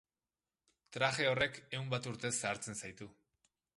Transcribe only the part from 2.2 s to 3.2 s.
zahartzen zaitu.